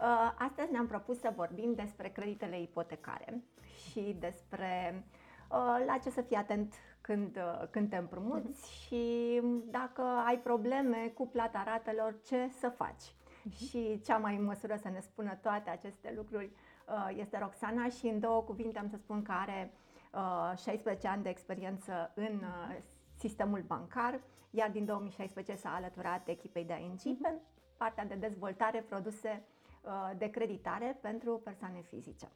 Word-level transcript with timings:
Uh, 0.00 0.32
astăzi 0.38 0.70
ne-am 0.70 0.86
propus 0.86 1.18
să 1.18 1.32
vorbim 1.36 1.74
despre 1.74 2.08
creditele 2.08 2.60
ipotecare 2.60 3.42
și 3.90 4.16
despre 4.18 5.04
uh, 5.50 5.84
la 5.86 5.98
ce 6.02 6.10
să 6.10 6.20
fii 6.20 6.36
atent 6.36 6.74
când, 7.00 7.36
uh, 7.36 7.68
când 7.70 7.90
te 7.90 7.96
împrumuți 7.96 8.62
uh-huh. 8.62 8.86
și 8.86 9.40
dacă 9.64 10.02
ai 10.02 10.38
probleme 10.38 11.12
cu 11.14 11.26
plata 11.26 11.62
ratelor, 11.66 12.14
ce 12.26 12.48
să 12.48 12.68
faci. 12.68 13.02
Uh-huh. 13.02 13.68
Și 13.68 14.00
cea 14.04 14.18
mai 14.18 14.36
în 14.36 14.44
măsură 14.44 14.76
să 14.76 14.88
ne 14.88 15.00
spună 15.00 15.38
toate 15.42 15.70
aceste 15.70 16.12
lucruri 16.16 16.50
este 17.08 17.38
Roxana 17.38 17.88
și 17.88 18.06
în 18.06 18.20
două 18.20 18.42
cuvinte 18.42 18.78
am 18.78 18.88
să 18.88 18.96
spun 18.96 19.22
că 19.22 19.32
are 19.32 19.72
16 20.56 21.08
ani 21.08 21.22
de 21.22 21.28
experiență 21.28 22.12
în 22.14 22.42
sistemul 23.16 23.64
bancar, 23.66 24.20
iar 24.50 24.70
din 24.70 24.84
2016 24.84 25.54
s-a 25.54 25.74
alăturat 25.74 26.28
echipei 26.28 26.64
de 26.64 26.78
ING 26.80 26.98
uh-huh. 26.98 27.20
pe 27.22 27.34
partea 27.76 28.04
de 28.04 28.14
dezvoltare 28.14 28.84
produse 28.88 29.44
Uh, 29.59 29.59
de 30.16 30.30
creditare 30.30 30.98
pentru 31.00 31.40
persoane 31.44 31.80
fizice. 31.80 32.28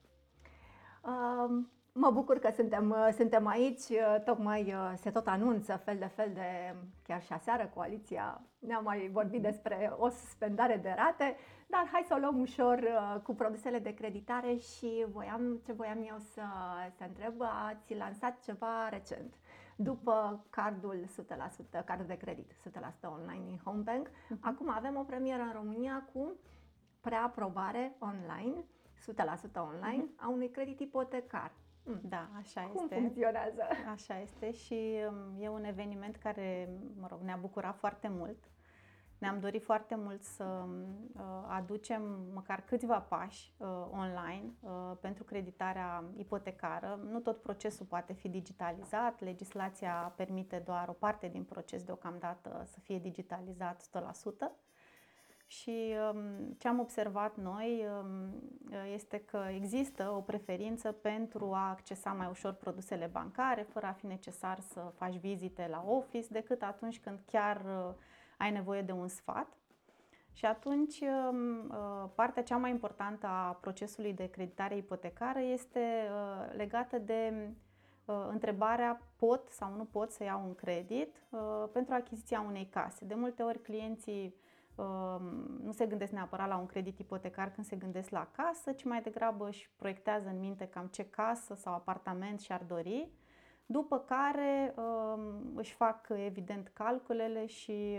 Um, 1.02 1.70
mă 1.92 2.10
bucur 2.10 2.38
că 2.38 2.50
suntem, 2.54 2.90
uh, 2.90 3.08
suntem 3.16 3.46
aici, 3.46 3.88
uh, 3.88 4.16
tocmai 4.24 4.74
se 4.96 5.10
tot 5.10 5.26
anunță 5.26 5.76
fel 5.84 5.98
de 5.98 6.10
fel 6.14 6.30
de, 6.34 6.76
chiar 7.02 7.22
și 7.22 7.32
aseară 7.32 7.70
coaliția 7.74 8.40
ne-a 8.58 8.78
mai 8.78 9.10
vorbit 9.12 9.42
despre 9.42 9.92
o 9.96 10.08
suspendare 10.08 10.76
de 10.76 10.94
rate, 10.96 11.36
dar 11.66 11.88
hai 11.92 12.04
să 12.06 12.14
o 12.14 12.18
luăm 12.18 12.40
ușor 12.40 12.88
cu 13.22 13.34
produsele 13.34 13.78
de 13.78 13.94
creditare 13.94 14.56
și 14.56 15.06
voiam, 15.12 15.60
ce 15.64 15.72
voiam 15.72 15.98
eu 15.98 16.18
să, 16.18 16.42
să 16.96 17.04
întreb, 17.06 17.34
ați 17.68 17.94
lansat 17.94 18.40
ceva 18.40 18.88
recent. 18.88 19.34
După 19.76 20.44
cardul 20.50 21.04
100%, 21.80 21.84
cardul 21.84 22.06
de 22.06 22.16
credit 22.16 22.52
100% 22.52 22.56
online 23.02 23.50
în 23.50 23.58
Homebank, 23.64 24.08
uh-huh. 24.08 24.40
acum 24.40 24.70
avem 24.70 24.96
o 24.96 25.02
premieră 25.02 25.42
în 25.42 25.52
România 25.52 26.08
cu 26.12 26.32
preaprobare 27.04 27.96
online, 27.98 28.64
100% 29.44 29.52
online, 29.54 30.04
mm-hmm. 30.04 30.24
a 30.24 30.28
unui 30.28 30.50
credit 30.50 30.80
ipotecar. 30.80 31.52
Mm. 31.84 32.00
Da, 32.02 32.28
așa 32.38 32.60
Cum 32.60 32.82
este. 32.82 32.94
Cum 32.94 33.04
funcționează? 33.04 33.62
Așa 33.94 34.20
este 34.20 34.52
și 34.52 34.98
um, 35.08 35.42
e 35.42 35.48
un 35.48 35.64
eveniment 35.64 36.16
care, 36.16 36.68
mă 37.00 37.06
rog, 37.10 37.20
ne-a 37.20 37.38
bucurat 37.40 37.76
foarte 37.78 38.08
mult. 38.08 38.38
Ne-am 39.18 39.40
dorit 39.40 39.62
foarte 39.62 39.94
mult 39.94 40.22
să 40.22 40.44
um, 40.44 40.70
uh, 41.16 41.22
aducem 41.48 42.02
măcar 42.34 42.60
câțiva 42.60 42.98
pași 43.00 43.52
uh, 43.56 43.68
online 43.90 44.52
uh, 44.60 44.70
pentru 45.00 45.24
creditarea 45.24 46.04
ipotecară. 46.16 47.00
Nu 47.10 47.20
tot 47.20 47.42
procesul 47.42 47.86
poate 47.86 48.12
fi 48.12 48.28
digitalizat, 48.28 49.20
legislația 49.20 50.12
permite 50.16 50.62
doar 50.64 50.88
o 50.88 50.92
parte 50.92 51.28
din 51.28 51.44
proces 51.44 51.82
deocamdată 51.82 52.62
să 52.66 52.80
fie 52.80 52.98
digitalizat 52.98 53.82
100%. 53.82 54.64
Și 55.60 55.94
um, 56.12 56.54
ce 56.58 56.68
am 56.68 56.78
observat 56.78 57.36
noi 57.36 57.86
um, 58.02 58.42
este 58.92 59.18
că 59.18 59.44
există 59.54 60.12
o 60.16 60.20
preferință 60.20 60.92
pentru 60.92 61.52
a 61.52 61.68
accesa 61.68 62.12
mai 62.12 62.26
ușor 62.30 62.52
produsele 62.52 63.08
bancare, 63.12 63.62
fără 63.62 63.86
a 63.86 63.92
fi 63.92 64.06
necesar 64.06 64.60
să 64.60 64.92
faci 64.96 65.16
vizite 65.16 65.66
la 65.70 65.84
office, 65.88 66.26
decât 66.30 66.62
atunci 66.62 67.00
când 67.00 67.20
chiar 67.26 67.56
uh, 67.56 67.94
ai 68.38 68.50
nevoie 68.50 68.82
de 68.82 68.92
un 68.92 69.08
sfat. 69.08 69.56
Și 70.32 70.44
atunci, 70.44 71.00
um, 71.00 71.58
uh, 71.68 72.08
partea 72.14 72.42
cea 72.42 72.56
mai 72.56 72.70
importantă 72.70 73.26
a 73.26 73.58
procesului 73.60 74.12
de 74.12 74.26
creditare 74.30 74.76
ipotecară 74.76 75.40
este 75.40 75.80
uh, 75.80 76.56
legată 76.56 76.98
de 76.98 77.50
întrebarea 78.30 79.00
pot 79.16 79.48
sau 79.48 79.74
nu 79.76 79.84
pot 79.84 80.10
să 80.10 80.24
iau 80.24 80.42
un 80.44 80.54
credit 80.54 81.16
pentru 81.72 81.94
achiziția 81.94 82.40
unei 82.40 82.68
case. 82.70 83.04
De 83.04 83.14
multe 83.14 83.42
ori 83.42 83.62
clienții 83.62 84.34
nu 85.62 85.72
se 85.72 85.86
gândesc 85.86 86.12
neapărat 86.12 86.48
la 86.48 86.56
un 86.56 86.66
credit 86.66 86.98
ipotecar 86.98 87.50
când 87.50 87.66
se 87.66 87.76
gândesc 87.76 88.10
la 88.10 88.28
casă, 88.36 88.72
ci 88.72 88.84
mai 88.84 89.02
degrabă 89.02 89.48
își 89.48 89.70
proiectează 89.76 90.28
în 90.28 90.38
minte 90.38 90.66
cam 90.66 90.86
ce 90.86 91.08
casă 91.08 91.54
sau 91.54 91.74
apartament 91.74 92.40
și-ar 92.40 92.62
dori, 92.62 93.08
după 93.66 93.98
care 93.98 94.74
își 95.54 95.74
fac 95.74 96.08
evident 96.08 96.68
calculele 96.68 97.46
și 97.46 97.98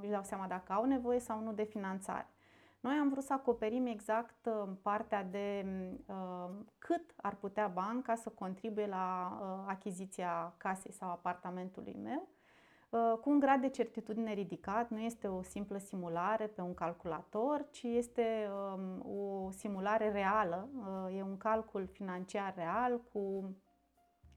își 0.00 0.10
dau 0.10 0.22
seama 0.22 0.46
dacă 0.46 0.72
au 0.72 0.84
nevoie 0.84 1.18
sau 1.18 1.40
nu 1.40 1.52
de 1.52 1.64
finanțare. 1.64 2.28
Noi 2.80 2.94
am 2.94 3.08
vrut 3.08 3.24
să 3.24 3.32
acoperim 3.32 3.86
exact 3.86 4.48
partea 4.82 5.24
de 5.24 5.66
cât 6.78 7.14
ar 7.16 7.34
putea 7.34 7.66
banca 7.66 8.14
să 8.14 8.28
contribuie 8.28 8.86
la 8.86 9.38
achiziția 9.66 10.54
casei 10.56 10.92
sau 10.92 11.10
apartamentului 11.10 11.96
meu 12.02 12.28
Uh, 12.28 12.41
cu 13.20 13.30
un 13.30 13.38
grad 13.38 13.60
de 13.60 13.68
certitudine 13.68 14.32
ridicat, 14.32 14.90
nu 14.90 14.98
este 14.98 15.26
o 15.26 15.42
simplă 15.42 15.78
simulare 15.78 16.46
pe 16.46 16.60
un 16.60 16.74
calculator, 16.74 17.66
ci 17.70 17.82
este 17.82 18.48
um, 18.74 19.12
o 19.16 19.50
simulare 19.50 20.10
reală, 20.10 20.68
uh, 20.76 21.18
e 21.18 21.22
un 21.22 21.36
calcul 21.36 21.86
financiar 21.86 22.54
real 22.56 23.00
cu 23.12 23.54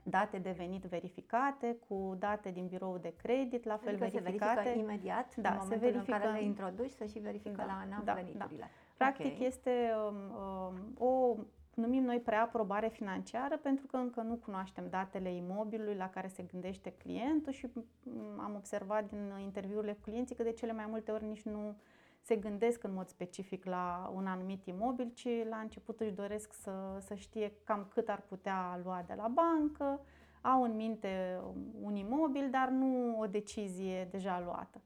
date 0.04 0.38
de 0.38 0.52
venit 0.52 0.84
verificate, 0.84 1.78
cu 1.88 2.16
date 2.20 2.52
din 2.52 2.68
birou 2.68 2.98
de 2.98 3.14
credit, 3.16 3.64
la 3.64 3.78
fel 3.78 3.94
adică 3.94 4.20
verificate. 4.22 4.56
se 4.56 4.62
verifică 4.62 4.80
imediat, 4.80 5.36
da, 5.36 5.50
în 5.50 5.56
momentul 5.56 5.80
se 5.80 5.92
verifică, 5.92 6.16
în 6.16 6.22
care 6.22 6.32
le 6.32 6.44
introduci, 6.44 6.92
să 6.92 7.06
și 7.06 7.20
verifică 7.20 7.56
da, 7.58 7.66
la 7.66 7.80
ANAF 7.84 8.04
da, 8.04 8.14
veniturile. 8.14 8.60
Da. 8.60 8.96
Practic 8.98 9.34
okay. 9.34 9.48
este 9.48 9.92
um, 10.08 10.16
um, 10.44 11.08
o 11.08 11.36
numim 11.76 12.04
noi 12.04 12.20
preaprobare 12.20 12.88
financiară 12.88 13.58
pentru 13.58 13.86
că 13.86 13.98
încă 13.98 14.22
nu 14.22 14.36
cunoaștem 14.36 14.88
datele 14.90 15.36
imobilului 15.36 15.96
la 15.96 16.10
care 16.10 16.28
se 16.28 16.44
gândește 16.44 16.92
clientul 16.92 17.52
și 17.52 17.68
mm, 17.74 18.40
am 18.40 18.56
observat 18.56 19.10
din 19.10 19.32
interviurile 19.42 19.94
cu 19.94 20.00
clienții 20.02 20.36
că 20.36 20.44
de 20.44 20.52
cele 20.52 20.72
mai 20.72 20.86
multe 20.90 21.12
ori 21.12 21.26
nici 21.26 21.42
nu 21.42 21.76
se 22.22 22.36
gândesc 22.36 22.84
în 22.84 22.94
mod 22.94 23.08
specific 23.08 23.66
la 23.66 24.12
un 24.16 24.28
anumit 24.28 24.66
imobil, 24.66 25.12
ci 25.14 25.28
la 25.50 25.58
început 25.58 26.00
își 26.00 26.14
doresc 26.14 26.54
să, 26.54 26.98
să 27.00 27.14
știe 27.14 27.54
cam 27.64 27.88
cât 27.94 28.10
ar 28.10 28.22
putea 28.22 28.80
lua 28.84 29.04
de 29.08 29.14
la 29.18 29.28
bancă, 29.28 30.00
au 30.42 30.64
în 30.64 30.76
minte 30.76 31.42
un 31.82 31.96
imobil, 31.96 32.50
dar 32.50 32.70
nu 32.70 33.20
o 33.20 33.26
decizie 33.26 34.08
deja 34.12 34.42
luată. 34.46 34.82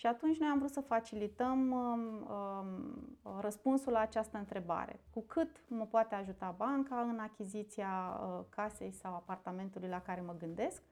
Și 0.00 0.06
atunci 0.06 0.38
noi 0.38 0.48
am 0.48 0.58
vrut 0.58 0.70
să 0.70 0.80
facilităm 0.80 1.70
um, 1.70 2.30
um, 2.30 3.40
răspunsul 3.40 3.92
la 3.92 3.98
această 3.98 4.38
întrebare. 4.38 5.00
Cu 5.14 5.20
cât 5.20 5.64
mă 5.68 5.86
poate 5.86 6.14
ajuta 6.14 6.54
banca 6.56 7.00
în 7.00 7.18
achiziția 7.18 8.20
uh, 8.20 8.44
casei 8.48 8.92
sau 8.92 9.12
apartamentului 9.12 9.88
la 9.88 10.02
care 10.02 10.20
mă 10.20 10.34
gândesc, 10.38 10.82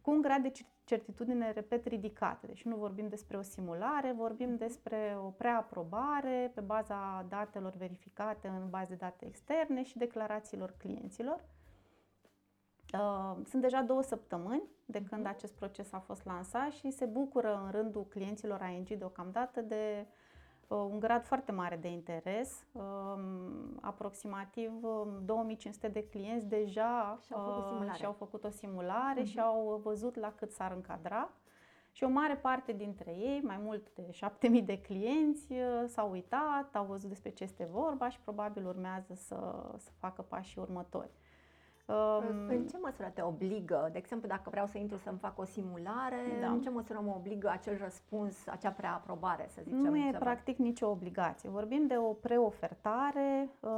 cu 0.00 0.10
un 0.10 0.20
grad 0.20 0.42
de 0.42 0.52
certitudine, 0.84 1.52
repet, 1.52 1.86
ridicat. 1.86 2.46
Deci 2.46 2.64
nu 2.64 2.76
vorbim 2.76 3.08
despre 3.08 3.36
o 3.36 3.42
simulare, 3.42 4.12
vorbim 4.12 4.56
despre 4.56 5.16
o 5.18 5.28
preaprobare 5.28 6.50
pe 6.54 6.60
baza 6.60 7.26
datelor 7.28 7.72
verificate 7.76 8.48
în 8.48 8.70
baze 8.70 8.88
de 8.88 8.96
date 9.00 9.26
externe 9.26 9.82
și 9.82 9.98
declarațiilor 9.98 10.74
clienților. 10.78 11.44
Uh, 12.92 13.36
sunt 13.44 13.62
deja 13.62 13.82
două 13.82 14.02
săptămâni 14.02 14.75
de 14.86 15.02
când 15.02 15.20
mhm. 15.20 15.30
acest 15.30 15.52
proces 15.52 15.92
a 15.92 15.98
fost 15.98 16.24
lansat 16.24 16.70
și 16.70 16.90
se 16.90 17.04
bucură 17.04 17.62
în 17.64 17.70
rândul 17.70 18.06
clienților 18.06 18.60
ING 18.74 18.88
deocamdată 18.88 19.60
de 19.60 20.06
uh, 20.68 20.78
un 20.78 20.98
grad 20.98 21.24
foarte 21.24 21.52
mare 21.52 21.76
de 21.76 21.88
interes. 21.88 22.64
Um, 22.72 23.78
aproximativ 23.80 24.72
2500 25.24 25.86
um, 25.86 25.92
de 25.92 26.08
clienți 26.08 26.46
deja 26.46 27.18
și-au 27.26 27.40
făcut, 27.40 27.62
uh, 27.62 27.68
simulare. 27.68 27.98
și-au 27.98 28.12
făcut 28.12 28.44
o 28.44 28.50
simulare 28.50 29.22
uh-huh. 29.22 29.30
și 29.30 29.40
au 29.40 29.80
văzut 29.84 30.16
la 30.16 30.32
cât 30.36 30.50
s-ar 30.50 30.72
încadra. 30.72 31.30
Și 31.92 32.04
o 32.04 32.08
mare 32.08 32.36
parte 32.36 32.72
dintre 32.72 33.10
ei, 33.10 33.40
mai 33.40 33.56
mult 33.56 33.94
de 33.94 34.10
7000 34.10 34.62
de 34.62 34.80
clienți, 34.80 35.52
s-au 35.86 36.10
uitat, 36.10 36.74
au 36.74 36.84
văzut 36.84 37.08
despre 37.08 37.30
ce 37.30 37.42
este 37.42 37.68
vorba 37.70 38.08
și 38.08 38.20
probabil 38.20 38.66
urmează 38.66 39.14
să, 39.14 39.64
să 39.76 39.90
facă 39.98 40.22
pașii 40.22 40.60
următori. 40.60 41.10
Um, 41.86 42.48
în 42.48 42.66
ce 42.66 42.78
măsură 42.82 43.10
te 43.14 43.22
obligă? 43.22 43.88
De 43.92 43.98
exemplu, 43.98 44.28
dacă 44.28 44.50
vreau 44.50 44.66
să 44.66 44.78
intru 44.78 44.96
să-mi 44.96 45.18
fac 45.18 45.38
o 45.38 45.44
simulare, 45.44 46.16
da. 46.40 46.48
în 46.48 46.60
ce 46.60 46.70
măsură 46.70 47.00
mă 47.04 47.14
obligă 47.16 47.48
acel 47.50 47.78
răspuns, 47.82 48.46
acea 48.46 48.70
preaprobare, 48.70 49.46
să 49.48 49.60
zicem? 49.64 49.78
Nu 49.78 49.96
e 49.96 50.04
ceva? 50.04 50.18
practic 50.18 50.58
nicio 50.58 50.88
obligație. 50.88 51.48
Vorbim 51.48 51.86
de 51.86 51.96
o 51.96 52.12
preofertare 52.12 53.50
uh, 53.60 53.70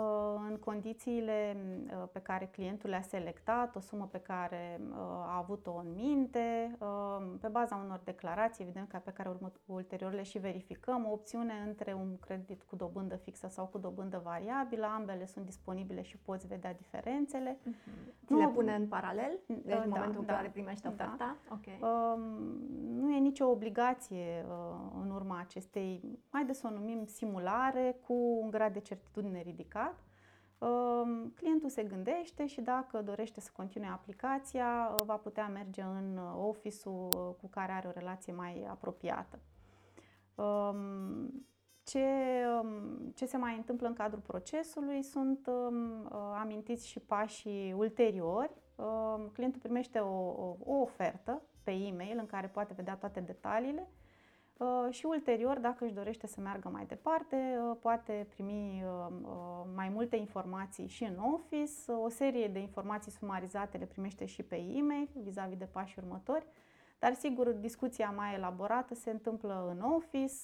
în 0.49 0.57
condițiile 0.57 1.57
uh, 1.57 2.09
pe 2.13 2.19
care 2.19 2.49
clientul 2.53 2.91
le-a 2.91 3.01
selectat, 3.01 3.77
o 3.77 3.81
sumă 3.81 4.09
pe 4.11 4.19
care 4.19 4.81
uh, 4.91 4.97
a 5.01 5.37
avut-o 5.37 5.83
în 5.85 5.93
minte, 5.95 6.77
uh, 6.79 7.27
pe 7.41 7.49
baza 7.49 7.83
unor 7.85 8.01
declarații, 8.05 8.65
evident, 8.65 9.01
pe 9.05 9.13
care 9.13 9.29
urmă, 9.29 9.53
ulterior 9.67 10.13
le 10.13 10.23
și 10.23 10.39
verificăm, 10.39 11.07
o 11.07 11.13
opțiune 11.13 11.55
între 11.67 11.93
un 11.93 12.19
credit 12.19 12.63
cu 12.63 12.77
dobândă 12.77 13.17
fixă 13.17 13.49
sau 13.49 13.65
cu 13.67 13.79
dobândă 13.79 14.21
variabilă, 14.25 14.87
ambele 14.87 15.27
sunt 15.27 15.45
disponibile 15.45 16.03
și 16.03 16.17
poți 16.17 16.47
vedea 16.47 16.73
diferențele. 16.75 17.57
Uh-huh. 17.57 17.98
Ți 18.27 18.33
nu, 18.33 18.39
le 18.39 18.49
pune 18.49 18.75
în 18.75 18.87
paralel? 18.87 19.39
Deci 19.47 19.59
da, 19.65 19.83
în 19.83 19.89
momentul 19.89 20.25
da, 20.25 20.33
în 20.33 20.39
care 20.39 20.49
primești 20.49 20.83
da. 20.83 20.89
oferta? 20.89 21.17
Da. 21.19 21.37
Okay. 21.51 21.79
Uh, 21.81 22.23
nu 22.99 23.15
e 23.15 23.19
nicio 23.19 23.47
obligație 23.47 24.45
uh, 24.49 25.01
în 25.03 25.11
urma 25.11 25.39
acestei, 25.39 26.19
de 26.47 26.53
să 26.53 26.67
o 26.67 26.75
numim 26.75 27.05
simulare, 27.05 27.97
cu 28.07 28.15
un 28.43 28.51
grad 28.51 28.73
de 28.73 28.81
certitudine 28.81 29.43
ridicat. 29.43 29.95
Uh, 30.59 31.27
clientul 31.35 31.69
se 31.69 31.83
gândește 31.83 32.47
și 32.47 32.61
dacă 32.61 33.03
dorește 33.03 33.41
să 33.41 33.51
continue 33.57 33.89
aplicația, 33.89 34.95
uh, 34.95 35.03
va 35.05 35.17
putea 35.17 35.49
merge 35.49 35.83
în 35.83 36.19
office-ul 36.37 37.09
uh, 37.09 37.35
cu 37.41 37.49
care 37.49 37.73
are 37.73 37.89
o 37.89 37.99
relație 37.99 38.33
mai 38.33 38.67
apropiată. 38.71 39.39
Um, 40.35 41.47
ce, 41.89 42.07
ce 43.15 43.27
se 43.27 43.37
mai 43.37 43.57
întâmplă 43.57 43.89
în 43.89 43.95
cadrul 43.95 44.23
procesului. 44.27 45.03
Sunt 45.03 45.51
amintiți 46.41 46.89
și 46.89 47.01
pașii 47.01 47.75
ulteriori. 47.77 48.51
Clientul 49.33 49.61
primește 49.61 49.99
o, 49.99 50.17
o, 50.29 50.57
o 50.65 50.75
ofertă 50.75 51.43
pe 51.63 51.71
e-mail 51.71 52.17
în 52.19 52.27
care 52.27 52.47
poate 52.47 52.73
vedea 52.77 52.97
toate 52.97 53.21
detaliile. 53.21 53.89
Uh, 54.59 54.87
și 54.91 55.07
ulterior, 55.07 55.59
dacă 55.59 55.85
își 55.85 55.95
dorește 55.95 56.27
să 56.27 56.41
meargă 56.41 56.69
mai 56.69 56.87
departe, 56.87 57.37
uh, 57.37 57.77
poate 57.81 58.27
primi 58.29 58.83
uh, 58.85 59.15
mai 59.75 59.89
multe 59.89 60.17
informații 60.17 60.87
și 60.87 61.05
în 61.05 61.19
Office, 61.35 61.93
o 61.93 62.09
serie 62.09 62.49
de 62.49 62.59
informații 62.59 63.13
sumarizate 63.13 63.79
le 63.79 63.85
primește 63.85 64.25
și 64.25 64.43
pe 64.43 64.57
e-mail 64.57 65.09
vis-a-vis 65.23 65.59
de 65.59 65.65
pașii 65.65 66.03
următori, 66.05 66.47
dar 66.99 67.15
sigur 67.15 67.51
discuția 67.51 68.11
mai 68.11 68.35
elaborată 68.35 68.95
se 68.95 69.11
întâmplă 69.11 69.75
în 69.77 69.81
Office, 69.81 70.35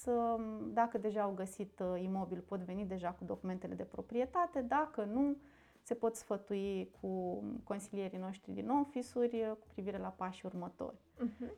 dacă 0.73 0.97
deja 0.97 1.21
au 1.21 1.31
găsit 1.31 1.81
imobil 2.01 2.43
pot 2.47 2.59
veni 2.59 2.85
deja 2.85 3.09
cu 3.09 3.23
documentele 3.23 3.73
de 3.73 3.83
proprietate, 3.83 4.61
dacă 4.61 5.03
nu, 5.03 5.35
se 5.81 5.93
pot 5.93 6.15
sfătui 6.15 6.91
cu 7.01 7.43
consilierii 7.63 8.17
noștri 8.17 8.51
din 8.51 8.69
office-uri 8.69 9.55
cu 9.59 9.67
privire 9.73 9.97
la 9.97 10.07
pașii 10.07 10.43
următori. 10.45 10.95
Uh-huh. 10.95 11.49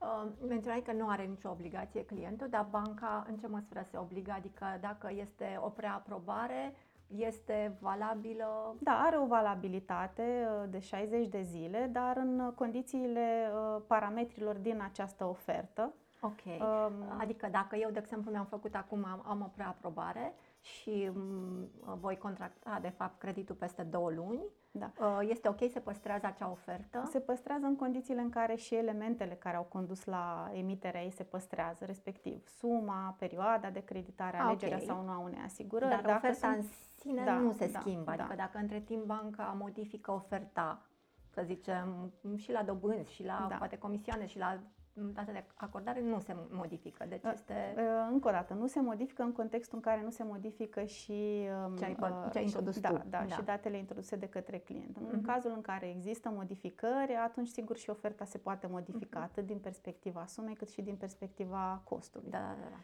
Uh, 0.00 0.30
menționai 0.48 0.82
că 0.82 0.92
nu 0.92 1.08
are 1.08 1.24
nicio 1.24 1.50
obligație 1.50 2.04
clientul, 2.04 2.48
dar 2.48 2.66
banca 2.70 3.26
în 3.28 3.36
ce 3.36 3.46
măsură 3.46 3.82
se 3.90 3.96
obligă? 3.96 4.32
Adică 4.36 4.66
dacă 4.80 5.10
este 5.12 5.58
o 5.60 5.68
preaprobare, 5.68 6.74
este 7.16 7.76
valabilă? 7.80 8.76
Da, 8.80 9.02
are 9.06 9.18
o 9.18 9.26
valabilitate 9.26 10.48
uh, 10.62 10.68
de 10.70 10.78
60 10.78 11.26
de 11.26 11.42
zile, 11.42 11.88
dar 11.92 12.16
în 12.16 12.52
condițiile 12.54 13.50
uh, 13.54 13.82
parametrilor 13.86 14.54
din 14.56 14.80
această 14.82 15.24
ofertă. 15.24 15.92
Ok. 16.20 16.44
Um, 16.44 16.92
adică 17.18 17.48
dacă 17.50 17.76
eu, 17.76 17.90
de 17.90 17.98
exemplu, 17.98 18.30
mi-am 18.30 18.44
făcut 18.44 18.74
acum, 18.74 19.04
am, 19.04 19.22
am 19.26 19.40
o 19.42 19.50
preaprobare 19.54 20.34
și 20.64 21.10
um, 21.14 21.68
voi 22.00 22.16
contracta, 22.16 22.78
de 22.82 22.88
fapt, 22.88 23.18
creditul 23.18 23.54
peste 23.54 23.82
două 23.82 24.10
luni, 24.10 24.44
da. 24.70 24.92
Uh, 24.98 25.18
este 25.28 25.48
ok, 25.48 25.58
se 25.70 25.80
păstrează 25.80 26.26
acea 26.26 26.50
ofertă? 26.50 27.08
Se 27.10 27.20
păstrează 27.20 27.66
în 27.66 27.76
condițiile 27.76 28.20
în 28.20 28.30
care 28.30 28.54
și 28.54 28.74
elementele 28.74 29.34
care 29.34 29.56
au 29.56 29.62
condus 29.62 30.04
la 30.04 30.50
emiterea 30.52 31.02
ei 31.02 31.10
se 31.10 31.22
păstrează, 31.22 31.84
respectiv 31.84 32.46
suma, 32.46 33.16
perioada 33.18 33.70
de 33.70 33.80
creditare, 33.80 34.36
ah, 34.36 34.42
alegerea 34.46 34.76
okay. 34.76 34.88
sau 34.88 35.04
nu 35.04 35.10
a 35.10 35.18
unei 35.18 35.40
asigurări. 35.44 35.90
Dar 35.90 36.00
dacă 36.02 36.16
oferta 36.16 36.52
sunt... 36.52 36.56
în 36.56 36.62
sine 36.98 37.24
da, 37.24 37.34
nu 37.34 37.52
se 37.52 37.66
da, 37.66 37.80
schimbă, 37.80 38.10
adică 38.10 38.28
da. 38.28 38.34
dacă 38.34 38.58
între 38.58 38.80
timp 38.80 39.04
banca 39.04 39.56
modifică 39.58 40.12
oferta, 40.12 40.82
să 41.30 41.42
zicem, 41.44 42.12
și 42.36 42.52
la 42.52 42.62
dobânzi, 42.62 43.12
și 43.12 43.24
la 43.24 43.46
da. 43.48 43.56
poate 43.56 43.78
comisioane, 43.78 44.26
și 44.26 44.38
la 44.38 44.58
data 44.94 45.32
de 45.32 45.44
acordare 45.54 46.00
nu 46.00 46.20
se 46.20 46.36
modifică. 46.50 47.04
Deci 47.08 47.24
este... 47.32 47.74
Încă 48.10 48.28
o 48.28 48.30
dată, 48.30 48.54
nu 48.54 48.66
se 48.66 48.80
modifică 48.80 49.22
în 49.22 49.32
contextul 49.32 49.76
în 49.76 49.82
care 49.82 50.02
nu 50.02 50.10
se 50.10 50.24
modifică 50.24 50.82
și 50.82 51.48
um, 51.66 51.76
ce 51.76 51.84
ai, 51.84 51.96
ce 52.32 52.38
ai 52.38 52.44
introdus 52.44 52.80
da, 52.80 52.88
tu. 52.88 52.94
Da, 53.08 53.18
da, 53.18 53.26
și 53.26 53.42
datele 53.42 53.78
introduse 53.78 54.16
de 54.16 54.28
către 54.28 54.58
client. 54.58 54.98
Uh-huh. 54.98 55.10
În 55.10 55.18
mhm. 55.18 55.26
cazul 55.26 55.52
în 55.54 55.60
care 55.60 55.88
există 55.88 56.30
modificări, 56.34 57.14
atunci 57.24 57.48
sigur 57.48 57.76
și 57.76 57.90
oferta 57.90 58.24
se 58.24 58.38
poate 58.38 58.66
modifica 58.66 59.20
uh-huh. 59.20 59.24
atât 59.24 59.46
din 59.46 59.58
perspectiva 59.58 60.26
sumei 60.26 60.54
cât 60.54 60.68
și 60.70 60.82
din 60.82 60.96
perspectiva 60.96 61.80
costului. 61.84 62.30
Da, 62.30 62.38
da, 62.38 62.68
da. 62.70 62.78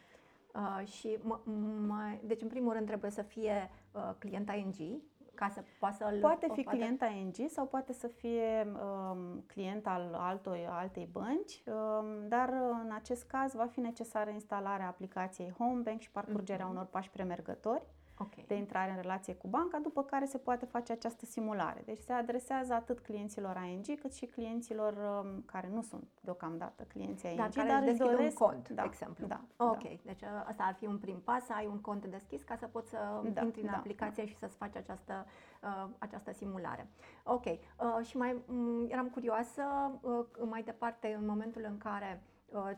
Uh, 0.55 0.87
și 0.87 1.19
m- 1.19 1.43
m- 1.45 2.21
deci 2.27 2.43
în 2.43 2.49
primul 2.49 2.73
rând 2.73 2.87
trebuie 2.87 3.11
să 3.11 3.23
fie 3.23 3.71
uh, 3.93 4.11
client 4.19 4.51
ING, 4.51 5.01
ca 5.41 5.49
să 5.49 5.63
poată 5.79 5.97
să 5.97 6.19
Poate 6.21 6.47
fi 6.53 6.63
poate... 6.63 6.79
client 6.79 7.03
ING 7.17 7.49
sau 7.49 7.67
poate 7.67 7.93
să 7.93 8.07
fie 8.07 8.67
um, 8.67 9.45
client 9.47 9.87
al 9.87 10.15
altoi, 10.19 10.67
altei 10.71 11.09
bănci, 11.13 11.63
um, 11.67 12.29
dar 12.29 12.49
în 12.85 12.91
acest 12.95 13.25
caz 13.25 13.55
va 13.55 13.67
fi 13.67 13.81
necesară 13.81 14.31
instalarea 14.31 14.87
aplicației 14.87 15.55
Homebank 15.59 16.01
și 16.01 16.11
parcurgerea 16.11 16.67
uh-huh. 16.67 16.71
unor 16.71 16.85
pași 16.85 17.11
premergători 17.11 17.83
okay. 18.21 18.45
de 18.47 18.55
intrare 18.55 18.91
în 18.91 19.01
relație 19.01 19.35
cu 19.35 19.49
banca, 19.49 19.79
după 19.79 20.03
care 20.03 20.25
se 20.25 20.39
poate 20.39 20.65
face 20.65 20.93
această 20.93 21.27
simulare. 21.27 21.83
Deci 21.85 21.99
se 21.99 22.13
adresează 22.13 22.73
atât 22.73 23.01
clienților 23.01 23.63
ING 23.71 24.01
cât 24.01 24.15
și 24.15 24.27
clienților 24.27 24.93
um, 24.93 25.43
care 25.47 25.71
nu 25.73 25.83
sunt 25.83 26.09
deocamdată 26.21 26.83
clienții 26.83 27.29
ING, 27.29 27.39
dar, 27.39 27.49
care 27.49 27.69
dar 27.69 27.83
își 27.83 27.99
doresc 27.99 28.41
un 28.41 28.47
cont, 28.47 28.69
da, 28.69 28.83
de 28.83 28.89
exemplu. 28.91 29.27
Da, 29.27 29.41
ok, 29.57 29.83
da. 29.83 29.89
deci 30.05 30.23
uh, 30.23 30.29
asta 30.47 30.63
ar 30.63 30.75
fi 30.75 30.87
un 30.87 30.99
prim 30.99 31.21
pas, 31.21 31.45
să 31.45 31.53
ai 31.53 31.67
un 31.67 31.81
cont 31.81 32.07
deschis 32.07 32.43
ca 32.43 32.57
să 32.57 32.67
poți 32.67 32.89
să 32.89 32.99
da, 33.33 33.43
intri 33.43 33.61
în 33.61 33.71
da, 33.71 33.77
aplicație 33.77 34.23
da. 34.23 34.29
și 34.29 34.37
să-ți 34.37 34.57
faci 34.57 34.77
această, 34.77 35.27
uh, 35.63 35.89
această 35.99 36.33
simulare. 36.33 36.89
Ok, 37.25 37.45
uh, 37.45 37.59
și 38.03 38.17
mai 38.17 38.43
um, 38.49 38.87
eram 38.89 39.09
curioasă 39.09 39.63
uh, 40.01 40.25
mai 40.49 40.63
departe 40.63 41.17
în 41.19 41.27
momentul 41.27 41.65
în 41.69 41.79
care 41.79 42.23
uh, 42.47 42.71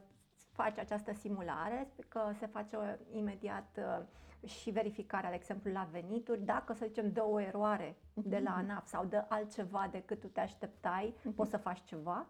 faci 0.53 0.79
această 0.79 1.13
simulare, 1.13 1.93
că 2.09 2.21
se 2.39 2.47
face 2.47 2.77
uh, 2.77 2.95
imediat 3.13 3.79
uh, 3.79 4.05
și 4.47 4.71
verificarea, 4.71 5.29
de 5.29 5.35
exemplu, 5.37 5.73
la 5.73 5.89
venituri, 5.91 6.45
dacă, 6.45 6.73
să 6.73 6.85
zicem, 6.87 7.13
dă 7.13 7.25
o 7.25 7.41
eroare 7.41 7.97
de 8.15 8.41
la 8.45 8.51
mhm. 8.51 8.59
ANAF 8.59 8.87
sau 8.87 9.05
dă 9.05 9.25
altceva 9.29 9.89
decât 9.91 10.21
tu 10.21 10.27
te 10.27 10.41
așteptai, 10.41 11.15
uh-huh. 11.19 11.35
poți 11.35 11.51
să 11.51 11.57
faci 11.57 11.83
ceva? 11.85 12.27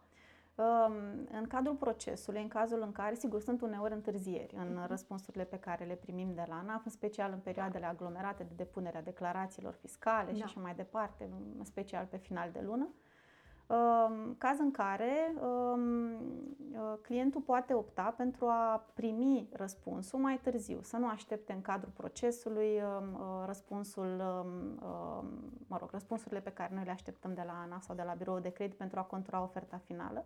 Um, 0.55 0.95
în 1.33 1.47
cadrul 1.49 1.75
procesului, 1.75 2.43
în 2.43 2.49
cazul 2.49 2.83
în 2.83 2.93
care, 2.93 3.15
sigur, 3.15 3.41
sunt 3.41 3.61
uneori 3.61 3.93
întârzieri 3.93 4.55
în 4.55 4.79
uh-huh. 4.83 4.89
răspunsurile 4.89 5.45
pe 5.45 5.59
care 5.59 5.85
le 5.85 5.95
primim 5.95 6.35
de 6.35 6.45
la 6.49 6.55
ANAF, 6.55 6.85
în 6.85 6.91
special 6.91 7.33
în 7.33 7.39
perioadele 7.39 7.87
aglomerate 7.87 8.43
de 8.43 8.55
depunere 8.57 8.97
a 8.97 9.03
declarațiilor 9.03 9.73
fiscale 9.73 10.31
da. 10.31 10.37
și 10.37 10.43
așa 10.43 10.61
mai 10.61 10.75
departe, 10.75 11.29
în 11.59 11.65
special 11.65 12.07
pe 12.07 12.17
final 12.17 12.51
de 12.51 12.61
lună. 12.61 12.89
Uh, 13.73 14.31
caz 14.39 14.59
în 14.59 14.71
care 14.71 15.35
uh, 15.35 15.81
clientul 17.03 17.41
poate 17.41 17.75
opta 17.75 18.15
pentru 18.17 18.47
a 18.47 18.87
primi 18.95 19.49
răspunsul 19.53 20.19
mai 20.19 20.39
târziu, 20.43 20.83
să 20.83 20.97
nu 20.97 21.09
aștepte 21.09 21.53
în 21.53 21.61
cadrul 21.61 21.93
procesului 21.97 22.81
um, 22.83 23.15
uh, 23.15 23.43
răspunsul, 23.47 24.05
um, 24.05 24.89
um, 24.89 25.27
mă 25.67 25.77
rog, 25.81 25.91
răspunsurile 25.91 26.41
pe 26.41 26.51
care 26.51 26.75
noi 26.75 26.85
le 26.85 26.91
așteptăm 26.91 27.35
de 27.35 27.43
la 27.47 27.61
ANA 27.65 27.81
sau 27.81 27.95
de 27.95 28.03
la 28.03 28.13
birou 28.13 28.39
de 28.39 28.49
credit 28.49 28.77
pentru 28.77 28.99
a 28.99 29.03
contura 29.03 29.43
oferta 29.43 29.81
finală. 29.85 30.25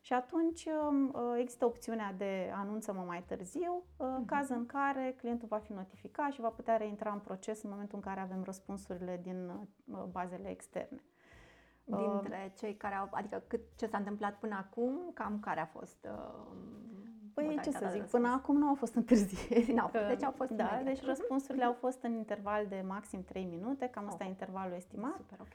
Și 0.00 0.12
atunci 0.12 0.64
uh, 0.64 1.36
există 1.38 1.64
opțiunea 1.64 2.14
de 2.16 2.52
anunță-mă 2.54 3.04
mai 3.06 3.22
târziu, 3.26 3.82
uh-huh. 3.82 4.24
caz 4.26 4.48
în 4.48 4.66
care 4.66 5.14
clientul 5.18 5.48
va 5.48 5.58
fi 5.58 5.72
notificat 5.72 6.32
și 6.32 6.40
va 6.40 6.48
putea 6.48 6.76
reintra 6.76 7.12
în 7.12 7.18
proces 7.18 7.62
în 7.62 7.70
momentul 7.70 7.96
în 7.96 8.04
care 8.04 8.20
avem 8.20 8.42
răspunsurile 8.44 9.20
din 9.22 9.68
bazele 10.10 10.50
externe 10.50 11.00
dintre 11.86 12.52
cei 12.58 12.74
care 12.74 12.94
au, 12.94 13.08
adică 13.10 13.42
cât, 13.46 13.60
ce 13.76 13.86
s-a 13.86 13.98
întâmplat 13.98 14.38
până 14.38 14.54
acum, 14.54 15.10
cam 15.14 15.40
care 15.40 15.60
a 15.60 15.66
fost 15.66 16.08
uh, 16.10 16.46
Păi 17.34 17.58
ce 17.62 17.70
să 17.70 17.88
zic, 17.90 18.00
de 18.00 18.08
până 18.10 18.28
acum 18.28 18.56
nu 18.56 18.66
au 18.66 18.74
fost 18.74 18.94
întârzieri. 18.94 19.72
Nu, 19.72 19.90
deci 20.08 20.22
au 20.22 20.34
fost 20.36 20.50
Da, 20.50 20.64
imediat. 20.64 20.84
deci 20.84 21.04
răspunsurile 21.04 21.64
au 21.64 21.72
fost 21.72 22.02
în 22.02 22.12
interval 22.12 22.66
de 22.66 22.84
maxim 22.86 23.24
3 23.24 23.44
minute, 23.44 23.86
cam 23.86 24.02
asta 24.02 24.14
okay. 24.14 24.26
e 24.26 24.30
intervalul 24.30 24.74
estimat. 24.74 25.16
Super, 25.16 25.38
ok. 25.40 25.52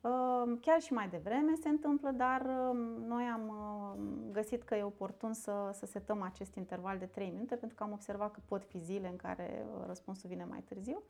Uh, 0.00 0.58
chiar 0.60 0.80
și 0.80 0.92
mai 0.92 1.08
devreme 1.08 1.54
se 1.60 1.68
întâmplă, 1.68 2.10
dar 2.10 2.40
uh, 2.40 2.78
noi 3.06 3.24
am 3.24 3.48
uh, 3.48 4.00
găsit 4.32 4.62
că 4.62 4.74
e 4.74 4.82
oportun 4.82 5.32
să, 5.32 5.70
să 5.72 5.86
setăm 5.86 6.22
acest 6.22 6.54
interval 6.54 6.98
de 6.98 7.04
3 7.04 7.30
minute 7.30 7.54
pentru 7.54 7.76
că 7.76 7.82
am 7.82 7.92
observat 7.92 8.30
că 8.30 8.40
pot 8.44 8.64
fi 8.64 8.78
zile 8.78 9.08
în 9.08 9.16
care 9.16 9.64
răspunsul 9.86 10.28
vine 10.28 10.44
mai 10.44 10.60
târziu. 10.60 11.02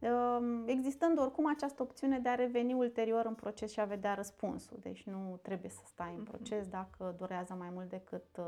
Ehm, 0.00 0.64
existând 0.66 1.18
oricum 1.18 1.48
această 1.48 1.82
opțiune 1.82 2.18
de 2.18 2.28
a 2.28 2.34
reveni 2.34 2.72
ulterior 2.72 3.24
în 3.26 3.34
proces 3.34 3.72
și 3.72 3.80
a 3.80 3.84
vedea 3.84 4.14
răspunsul. 4.14 4.78
Deci 4.80 5.02
nu 5.02 5.38
trebuie 5.42 5.70
să 5.70 5.80
stai 5.84 6.12
în 6.14 6.20
mhm. 6.20 6.30
proces 6.30 6.68
dacă 6.68 7.14
durează 7.18 7.54
mai 7.58 7.68
mult 7.72 7.88
decât, 7.88 8.36
uh, 8.38 8.44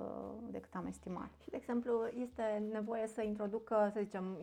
decât 0.51 0.75
am 0.75 0.87
estimat. 0.87 1.31
Și, 1.43 1.51
de 1.51 1.57
exemplu, 1.57 2.07
este 2.23 2.63
nevoie 2.73 3.07
să 3.07 3.23
introducă, 3.23 3.91
să 3.93 4.01
zicem, 4.03 4.39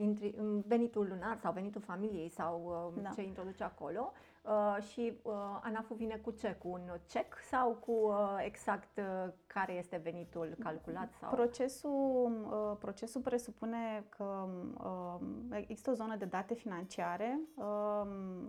venitul 0.67 1.07
lunar 1.09 1.37
sau 1.37 1.51
venitul 1.51 1.81
familiei 1.81 2.29
sau 2.29 2.91
uh, 2.95 3.01
da. 3.03 3.09
ce 3.09 3.21
introduce 3.21 3.63
acolo 3.63 4.11
Uh, 4.49 4.83
și 4.83 5.19
uh, 5.21 5.33
ANAF-ul 5.61 5.95
vine 5.95 6.15
cu 6.15 6.31
ce? 6.31 6.55
Cu 6.61 6.67
un 6.67 6.81
cec 7.07 7.35
sau 7.49 7.71
cu 7.71 7.91
uh, 7.91 8.37
exact 8.45 8.97
uh, 8.97 9.31
care 9.47 9.73
este 9.73 9.99
venitul 10.03 10.55
calculat? 10.59 11.13
Sau? 11.19 11.29
Procesul, 11.29 12.49
uh, 12.51 12.77
procesul 12.79 13.21
presupune 13.21 14.05
că 14.09 14.47
uh, 14.77 15.57
există 15.67 15.89
o 15.89 15.93
zonă 15.93 16.15
de 16.15 16.25
date 16.25 16.53
financiare, 16.53 17.39
uh, 17.55 18.01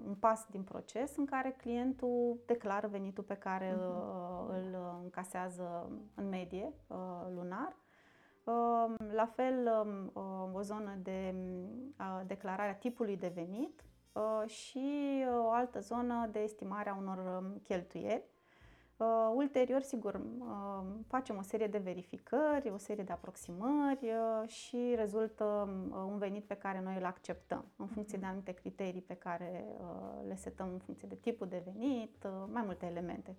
un 0.07 0.15
pas 0.21 0.47
din 0.51 0.63
proces 0.63 1.17
în 1.17 1.25
care 1.25 1.51
clientul 1.51 2.39
declară 2.47 2.87
venitul 2.87 3.25
pe 3.25 3.35
care 3.35 3.73
uh-huh. 3.73 3.77
uh, 3.77 4.49
îl 4.49 4.99
încasează 5.03 5.91
în 6.15 6.29
medie 6.29 6.73
uh, 6.87 6.97
lunar. 7.35 7.77
Uh, 8.45 8.95
la 9.13 9.27
fel, 9.27 9.87
uh, 10.13 10.55
o 10.55 10.63
zonă 10.63 10.99
de 11.03 11.35
uh, 11.99 12.21
declarare 12.27 12.71
a 12.71 12.75
tipului 12.75 13.17
de 13.17 13.33
venit, 13.35 13.83
Uh, 13.83 13.90
și 14.47 15.25
uh, 15.29 15.45
o 15.45 15.51
altă 15.51 15.81
zonă 15.81 16.29
de 16.33 16.39
estimare 16.39 16.89
a 16.89 16.97
unor 16.97 17.19
um, 17.19 17.61
cheltuieli. 17.63 18.25
Uh, 18.97 19.07
ulterior, 19.35 19.81
sigur, 19.81 20.21
facem 21.07 21.37
o 21.37 21.43
serie 21.43 21.67
de 21.67 21.79
verificări, 21.79 22.71
o 22.71 22.77
serie 22.77 23.05
de 23.05 23.13
aproximări 23.13 24.13
și 24.47 24.93
rezultă 24.97 25.45
um, 25.45 26.11
un 26.13 26.19
venit 26.19 26.45
pe 26.45 26.55
care 26.55 26.81
noi 26.81 26.97
îl 26.97 27.05
acceptăm 27.05 27.65
în 27.77 27.87
funcție 27.87 28.19
de 28.19 28.27
anumite 28.27 28.53
criterii 28.53 29.01
pe 29.01 29.15
care 29.15 29.65
le 30.27 30.35
setăm 30.35 30.69
în 30.73 30.79
funcție 30.79 31.09
de 31.09 31.15
tipul 31.15 31.47
de 31.49 31.63
venit, 31.65 32.27
mai 32.53 32.63
multe 32.63 32.87
elemente. 32.87 33.37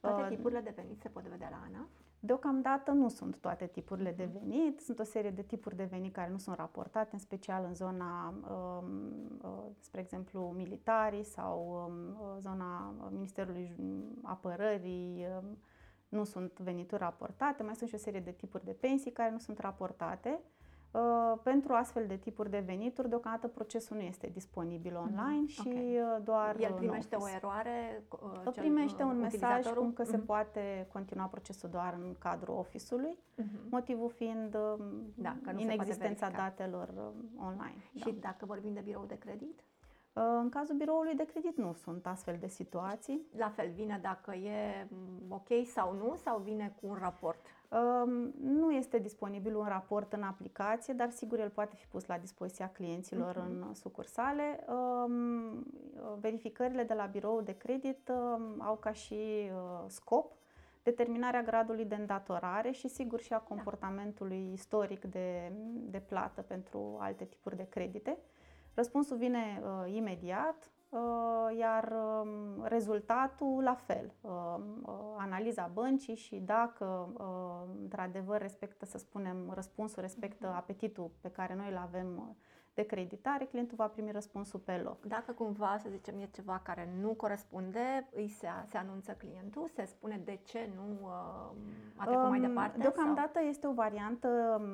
Toate 0.00 0.22
uh, 0.22 0.28
tipurile 0.28 0.60
de 0.60 0.72
venit 0.76 1.00
se 1.00 1.08
pot 1.08 1.22
vedea 1.22 1.48
la 1.50 1.62
ANAF? 1.66 1.88
Deocamdată 2.26 2.90
nu 2.90 3.08
sunt 3.08 3.36
toate 3.36 3.66
tipurile 3.66 4.12
de 4.12 4.24
mhm. 4.24 4.38
venit, 4.38 4.80
sunt 4.80 4.98
o 4.98 5.02
serie 5.02 5.30
de 5.30 5.42
tipuri 5.42 5.76
de 5.76 5.84
venit 5.84 6.12
care 6.12 6.30
nu 6.30 6.38
sunt 6.38 6.56
raportate, 6.56 7.10
în 7.12 7.18
special 7.18 7.64
în 7.64 7.74
zona, 7.74 8.28
um, 8.28 9.38
uh, 9.42 9.64
spre 9.78 10.00
exemplu, 10.00 10.52
militarii 10.56 11.24
sau 11.24 11.84
um, 11.86 12.20
uh, 12.20 12.36
zona 12.40 12.94
Ministerului 13.10 13.74
Apărării, 14.22 15.26
um, 15.38 15.58
nu 16.08 16.24
sunt 16.24 16.58
venituri 16.58 17.00
raportate, 17.00 17.62
mai 17.62 17.74
sunt 17.74 17.88
și 17.88 17.94
o 17.94 17.98
serie 17.98 18.20
de 18.20 18.30
tipuri 18.30 18.64
de 18.64 18.72
pensii 18.72 19.12
care 19.12 19.30
nu 19.30 19.38
sunt 19.38 19.58
raportate. 19.58 20.40
Uh, 20.90 21.38
pentru 21.42 21.72
astfel 21.72 22.06
de 22.06 22.16
tipuri 22.16 22.50
de 22.50 22.62
venituri, 22.66 23.08
deocamdată 23.08 23.48
procesul 23.48 23.96
nu 23.96 24.02
este 24.02 24.30
disponibil 24.32 24.92
mhm, 24.92 25.02
online 25.02 25.44
mm-hmm. 25.44 25.52
și 25.52 25.68
okay. 25.68 25.98
Uh, 25.98 26.24
doar 26.24 26.56
El 26.60 26.72
primește 26.72 27.16
o 27.16 27.28
eroare? 27.28 28.02
Uh, 28.44 28.52
primește 28.54 29.02
un 29.02 29.18
mesaj 29.18 29.66
cum 29.66 29.92
că 29.92 30.02
mm-hmm. 30.02 30.06
se 30.06 30.16
mhm. 30.16 30.26
poate 30.26 30.88
continua 30.92 31.26
procesul 31.26 31.68
doar 31.68 31.98
în 32.02 32.14
cadrul 32.18 32.56
office-ului, 32.56 33.18
mm-hmm. 33.18 33.68
motivul 33.70 34.08
fiind 34.08 34.54
um, 34.54 35.12
da, 35.14 35.36
că 35.42 35.52
nu 35.52 35.60
inexistența 35.60 36.30
datelor 36.30 36.88
um, 36.96 37.44
online. 37.46 37.82
Și 37.94 38.10
da. 38.10 38.18
dacă 38.20 38.46
vorbim 38.46 38.72
de 38.72 38.80
birou 38.80 39.04
de 39.04 39.18
credit? 39.18 39.60
Uh, 40.16 40.22
în 40.40 40.48
cazul 40.48 40.76
biroului 40.76 41.14
de 41.14 41.24
credit 41.24 41.56
nu 41.56 41.72
sunt 41.72 42.06
astfel 42.06 42.36
de 42.40 42.46
situații. 42.46 43.26
La 43.36 43.48
fel, 43.48 43.70
vine 43.74 43.98
dacă 44.02 44.34
e 44.34 44.86
mm, 44.90 45.32
ok 45.32 45.66
sau 45.66 45.94
nu, 45.94 46.14
sau 46.14 46.38
vine 46.38 46.74
cu 46.80 46.86
un 46.86 46.96
raport? 47.00 47.46
Um, 47.68 48.32
nu 48.42 48.70
este 48.70 48.98
disponibil 48.98 49.56
un 49.56 49.66
raport 49.68 50.12
în 50.12 50.22
aplicație, 50.22 50.94
dar 50.94 51.10
sigur 51.10 51.38
el 51.40 51.48
poate 51.48 51.76
fi 51.76 51.86
pus 51.86 52.06
la 52.06 52.18
dispoziția 52.18 52.68
clienților 52.68 53.34
uh-huh. 53.34 53.46
în 53.46 53.74
sucursale. 53.74 54.64
Um, 54.68 55.66
verificările 56.20 56.82
de 56.82 56.94
la 56.94 57.04
birou 57.04 57.40
de 57.40 57.56
credit 57.56 58.08
um, 58.08 58.62
au 58.62 58.76
ca 58.76 58.92
și 58.92 59.14
uh, 59.14 59.84
scop 59.86 60.32
determinarea 60.82 61.42
gradului 61.42 61.84
de 61.84 61.94
îndatorare 61.94 62.70
și 62.70 62.88
sigur 62.88 63.20
și 63.20 63.32
a 63.32 63.36
da. 63.36 63.42
comportamentului 63.42 64.50
istoric 64.52 65.04
de, 65.04 65.52
de 65.90 65.98
plată 65.98 66.42
pentru 66.42 66.96
alte 67.00 67.24
tipuri 67.24 67.56
de 67.56 67.66
credite. 67.68 68.18
Răspunsul 68.74 69.16
vine 69.16 69.62
uh, 69.62 69.94
imediat, 69.94 70.56
uh, 70.56 70.75
iar 71.58 71.92
uh, 71.92 72.28
rezultatul 72.62 73.62
la 73.62 73.74
fel. 73.74 74.12
Uh, 74.20 74.30
uh, 74.82 74.94
analiza 75.16 75.70
băncii 75.72 76.16
și 76.16 76.36
dacă 76.36 77.08
uh, 77.18 77.76
într-adevăr 77.82 78.40
respectă, 78.40 78.84
să 78.84 78.98
spunem, 78.98 79.50
răspunsul 79.54 80.02
respectă 80.02 80.46
mhm. 80.46 80.56
apetitul 80.56 81.10
pe 81.20 81.30
care 81.30 81.54
noi 81.54 81.70
îl 81.70 81.76
avem 81.76 82.36
de 82.76 82.82
creditare, 82.82 83.44
clientul 83.44 83.76
va 83.76 83.86
primi 83.86 84.10
răspunsul 84.10 84.60
pe 84.60 84.80
loc. 84.84 85.04
Dacă 85.04 85.32
cumva, 85.32 85.76
să 85.82 85.88
zicem, 85.90 86.18
e 86.18 86.28
ceva 86.34 86.60
care 86.64 86.88
nu 87.00 87.08
corespunde, 87.08 88.08
îi 88.14 88.28
se, 88.28 88.48
se 88.66 88.76
anunță 88.76 89.12
clientul, 89.12 89.70
se 89.74 89.84
spune 89.84 90.20
de 90.24 90.38
ce 90.44 90.70
nu 90.74 90.98
uh, 91.02 91.10
a 91.96 92.04
trecut 92.04 92.22
um, 92.22 92.28
mai 92.28 92.40
departe? 92.40 92.78
Deocamdată 92.78 93.38
sau? 93.38 93.48
este 93.48 93.66
o 93.66 93.72
variantă, 93.72 94.28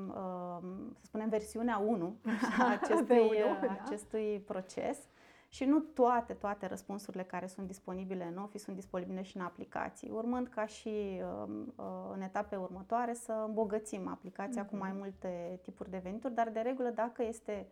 uh, 0.09 0.69
să 0.93 1.05
spunem, 1.05 1.29
versiunea 1.29 1.79
1 1.79 2.17
a 2.59 2.71
acestui, 2.71 3.19
1, 3.19 3.31
da? 3.61 3.79
acestui 3.85 4.43
proces. 4.47 4.99
Și 5.52 5.64
nu 5.64 5.78
toate, 5.78 6.32
toate 6.32 6.66
răspunsurile 6.66 7.23
care 7.23 7.47
sunt 7.47 7.66
disponibile 7.66 8.25
în 8.25 8.37
Office 8.37 8.62
sunt 8.64 8.76
disponibile 8.76 9.23
și 9.23 9.37
în 9.37 9.42
aplicații, 9.42 10.11
urmând 10.11 10.47
ca 10.49 10.66
și 10.66 11.23
um, 11.47 11.73
uh, 11.76 11.85
în 12.12 12.21
etape 12.21 12.56
următoare 12.56 13.14
să 13.14 13.44
îmbogățim 13.47 14.09
aplicația 14.09 14.66
uh-huh. 14.66 14.68
cu 14.68 14.76
mai 14.76 14.90
mhm. 14.90 14.99
multe 14.99 15.59
tipuri 15.62 15.90
de 15.90 16.00
venituri, 16.02 16.35
dar 16.35 16.49
de 16.49 16.61
regulă 16.61 16.88
dacă 16.88 17.23
este 17.23 17.66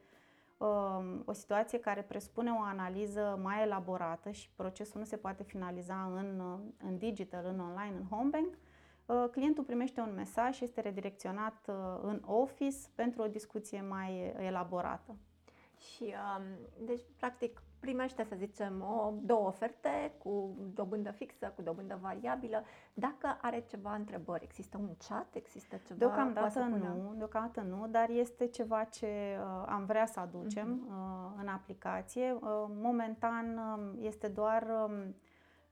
Um, 0.60 1.22
o 1.25 1.32
situație 1.32 1.78
care 1.78 2.02
presupune 2.02 2.50
o 2.50 2.62
analiză 2.62 3.38
mai 3.42 3.62
elaborată 3.62 4.30
și 4.30 4.50
procesul 4.56 5.00
nu 5.00 5.06
se 5.06 5.16
poate 5.16 5.42
finaliza 5.42 6.12
în, 6.14 6.40
uh, 6.40 6.58
în 6.88 6.99
digital, 6.99 7.44
în 7.44 7.60
online, 7.60 7.96
în 7.96 8.16
homebank, 8.16 8.54
uh, 9.06 9.25
clientul 9.30 9.64
primește 9.64 10.00
un 10.00 10.12
mesaj 10.14 10.54
și 10.54 10.64
este 10.64 10.80
redirecționat 10.80 11.66
uh, 11.68 11.75
în 12.02 12.22
Office 12.25 12.76
pentru 12.94 13.22
o 13.22 13.26
discuție 13.26 13.84
mai 13.88 14.34
elaborată. 14.38 15.16
Și, 15.80 16.14
um, 16.38 16.44
deci, 16.87 17.02
practic, 17.16 17.62
primește, 17.80 18.25
să 18.25 18.34
zicem, 18.38 18.82
o, 18.82 19.12
două 19.22 19.46
oferte 19.46 20.14
cu 20.18 20.56
dobândă 20.75 21.10
fixă, 21.10 21.52
cu 21.56 21.62
dobândă 21.62 21.99
variabilă. 22.02 22.64
Dacă 22.94 23.38
are 23.40 23.64
ceva 23.68 23.94
întrebări, 23.94 24.44
există 24.44 24.78
un 24.78 24.90
chat, 25.08 25.34
există 25.34 25.80
ceva? 25.87 25.99
Deocamdată 25.99 26.60
nu, 26.60 27.14
deocamdată 27.16 27.60
nu, 27.60 27.87
dar 27.88 28.08
este 28.08 28.46
ceva 28.46 28.84
ce 28.84 29.06
uh, 29.06 29.64
am 29.66 29.84
vrea 29.84 30.06
să 30.06 30.20
aducem 30.20 30.87
uh-huh. 30.87 30.90
uh, 30.90 31.40
în 31.40 31.49
aplicație. 31.49 32.32
Uh, 32.32 32.40
momentan 32.68 33.56
uh, 33.56 34.04
este 34.04 34.28
doar 34.28 34.62
uh, 34.62 35.06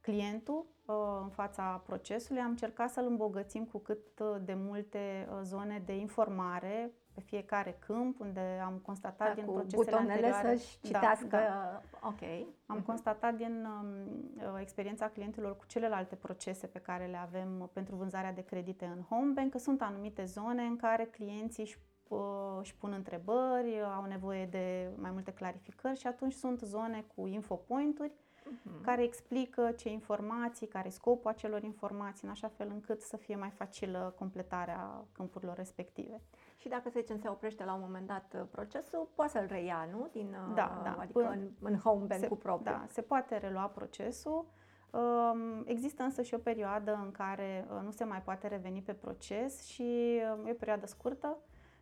clientul 0.08 0.66
uh, 0.86 0.94
în 1.22 1.28
fața 1.28 1.82
procesului. 1.86 2.42
Am 2.42 2.50
încercat 2.50 2.90
să-l 2.90 3.06
îmbogățim 3.08 3.64
cu 3.64 3.78
cât 3.78 4.18
uh, 4.18 4.36
de 4.44 4.54
multe 4.56 5.28
uh, 5.30 5.40
zone 5.42 5.82
de 5.84 5.96
informare 5.96 6.92
pe 7.14 7.20
fiecare 7.20 7.76
câmp, 7.78 8.20
unde 8.20 8.60
am 8.64 8.78
constatat 8.82 9.28
da, 9.28 9.34
din 9.34 9.44
cu 9.44 9.52
procesele 9.52 9.96
anterioare... 9.96 10.56
să-și 10.56 10.78
da, 10.80 10.88
citească, 10.88 11.26
da, 11.26 11.38
da. 11.38 12.08
ok. 12.08 12.46
Am 12.66 12.80
uh-huh. 12.80 12.84
constatat 12.84 13.34
din 13.34 13.66
um, 13.66 14.60
experiența 14.60 15.08
clientilor 15.08 15.56
cu 15.56 15.64
celelalte 15.66 16.14
procese 16.14 16.66
pe 16.66 16.78
care 16.78 17.06
le 17.06 17.16
avem 17.16 17.70
pentru 17.72 17.94
vânzarea 17.94 18.32
de 18.32 18.44
credite 18.44 18.84
în 18.96 19.02
Homebank, 19.02 19.50
că 19.50 19.58
sunt 19.58 19.82
anumite 19.82 20.24
zone 20.24 20.62
în 20.62 20.76
care 20.76 21.04
clienții 21.04 21.62
își 21.62 21.78
uh, 22.08 22.18
își 22.60 22.74
pun 22.76 22.92
întrebări, 22.92 23.82
au 23.96 24.04
nevoie 24.04 24.46
de 24.46 24.90
mai 24.96 25.10
multe 25.10 25.32
clarificări 25.32 25.98
și 25.98 26.06
atunci 26.06 26.32
sunt 26.32 26.60
zone 26.60 27.04
cu 27.14 27.26
infopointuri 27.26 28.12
uh-huh. 28.48 28.82
care 28.82 29.02
explică 29.02 29.72
ce 29.76 29.88
informații, 29.88 30.66
care 30.66 30.88
scopul 30.88 31.30
acelor 31.30 31.62
informații, 31.62 32.24
în 32.24 32.30
așa 32.30 32.48
fel 32.48 32.68
încât 32.70 33.00
să 33.00 33.16
fie 33.16 33.36
mai 33.36 33.50
facilă 33.50 34.14
completarea 34.18 35.04
câmpurilor 35.12 35.56
respective. 35.56 36.20
Și 36.56 36.68
dacă, 36.68 36.90
să 36.90 36.98
zicem, 37.00 37.18
se 37.18 37.28
oprește 37.28 37.64
la 37.64 37.74
un 37.74 37.80
moment 37.80 38.06
dat 38.06 38.34
uh, 38.34 38.46
procesul, 38.50 39.08
poate 39.14 39.30
să-l 39.30 39.46
reia, 39.48 39.88
nu? 39.92 40.08
Din, 40.12 40.36
da, 40.54 40.76
uh, 40.78 40.84
da. 40.84 40.96
Adică 40.98 41.18
Până 41.18 41.30
în, 41.30 41.48
în 41.60 41.76
home 41.76 42.04
bank 42.04 42.26
cu 42.26 42.36
propriu. 42.36 42.72
Da, 42.72 42.84
se 42.88 43.00
poate 43.00 43.36
relua 43.36 43.66
procesul. 43.66 44.46
Um, 44.90 45.62
există 45.66 46.02
însă 46.02 46.22
și 46.22 46.34
o 46.34 46.38
perioadă 46.38 47.00
în 47.04 47.10
care 47.10 47.66
uh, 47.70 47.80
nu 47.82 47.90
se 47.90 48.04
mai 48.04 48.22
poate 48.22 48.46
reveni 48.46 48.82
pe 48.82 48.92
proces 48.92 49.64
și 49.64 50.14
e 50.16 50.50
o 50.50 50.54
perioadă 50.58 50.86
scurtă 50.86 51.36